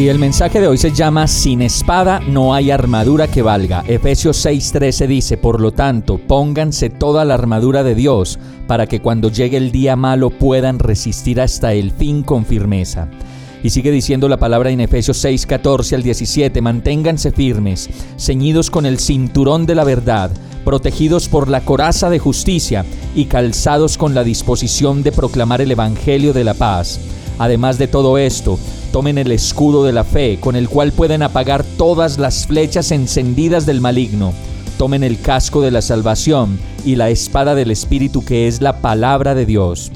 [0.00, 3.84] Y el mensaje de hoy se llama Sin espada no hay armadura que valga.
[3.86, 9.30] Efesios 6:13 dice, por lo tanto, pónganse toda la armadura de Dios para que cuando
[9.30, 13.08] llegue el día malo puedan resistir hasta el fin con firmeza.
[13.62, 18.86] Y sigue diciendo la palabra en Efesios 6, 14 al 17, manténganse firmes, ceñidos con
[18.86, 20.30] el cinturón de la verdad,
[20.64, 26.32] protegidos por la coraza de justicia y calzados con la disposición de proclamar el Evangelio
[26.32, 26.98] de la paz.
[27.38, 28.58] Además de todo esto,
[28.92, 33.66] tomen el escudo de la fe, con el cual pueden apagar todas las flechas encendidas
[33.66, 34.32] del maligno.
[34.78, 39.34] Tomen el casco de la salvación y la espada del Espíritu que es la palabra
[39.34, 39.92] de Dios.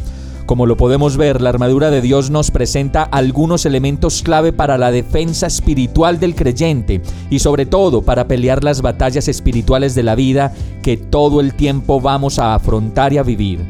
[0.47, 4.91] Como lo podemos ver, la armadura de Dios nos presenta algunos elementos clave para la
[4.91, 7.01] defensa espiritual del creyente
[7.31, 11.99] y sobre todo para pelear las batallas espirituales de la vida que todo el tiempo
[11.99, 13.61] vamos a afrontar y a vivir.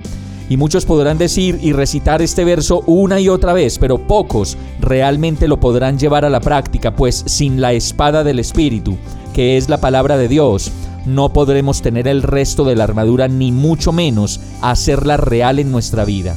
[0.49, 5.49] Y muchos podrán decir y recitar este verso una y otra vez, pero pocos realmente
[5.49, 8.97] lo podrán llevar a la práctica, pues sin la espada del Espíritu,
[9.33, 10.71] que es la palabra de Dios,
[11.07, 16.05] no podremos tener el resto de la armadura ni mucho menos hacerla real en nuestra
[16.05, 16.35] vida.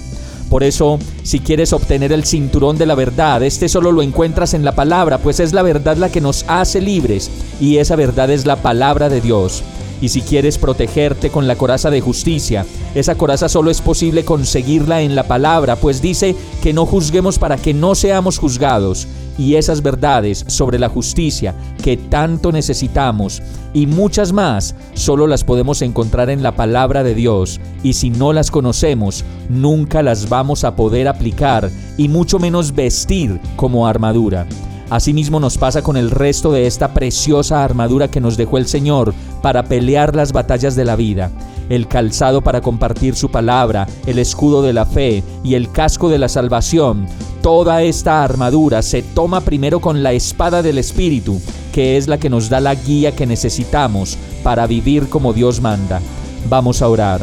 [0.50, 4.64] Por eso, si quieres obtener el cinturón de la verdad, este solo lo encuentras en
[4.64, 8.46] la palabra, pues es la verdad la que nos hace libres y esa verdad es
[8.46, 9.64] la palabra de Dios.
[10.02, 15.02] Y si quieres protegerte con la coraza de justicia, esa coraza solo es posible conseguirla
[15.02, 19.08] en la palabra, pues dice que no juzguemos para que no seamos juzgados.
[19.40, 21.54] Y esas verdades sobre la justicia
[21.84, 23.42] que tanto necesitamos
[23.74, 27.62] y muchas más solo las podemos encontrar en la palabra de Dios.
[27.84, 33.40] Y si no las conocemos, nunca las vamos a poder aplicar y mucho menos vestir
[33.56, 34.48] como armadura.
[34.90, 39.14] Asimismo nos pasa con el resto de esta preciosa armadura que nos dejó el Señor
[39.48, 41.32] para pelear las batallas de la vida.
[41.70, 46.18] El calzado para compartir su palabra, el escudo de la fe y el casco de
[46.18, 47.08] la salvación.
[47.42, 51.40] Toda esta armadura se toma primero con la espada del Espíritu,
[51.72, 56.02] que es la que nos da la guía que necesitamos para vivir como Dios manda.
[56.50, 57.22] Vamos a orar.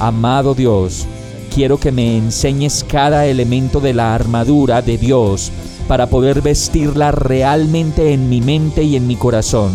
[0.00, 1.06] Amado Dios,
[1.54, 5.52] quiero que me enseñes cada elemento de la armadura de Dios
[5.86, 9.70] para poder vestirla realmente en mi mente y en mi corazón.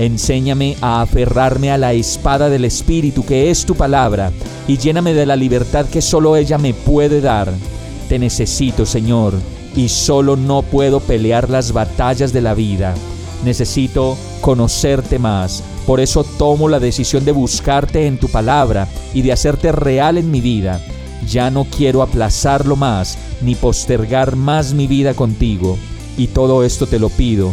[0.00, 4.32] Enséñame a aferrarme a la espada del Espíritu que es tu palabra
[4.66, 7.52] y lléname de la libertad que solo ella me puede dar.
[8.08, 9.34] Te necesito, Señor,
[9.76, 12.94] y solo no puedo pelear las batallas de la vida.
[13.44, 15.62] Necesito conocerte más.
[15.86, 20.30] Por eso tomo la decisión de buscarte en tu palabra y de hacerte real en
[20.30, 20.80] mi vida.
[21.28, 25.76] Ya no quiero aplazarlo más ni postergar más mi vida contigo.
[26.16, 27.52] Y todo esto te lo pido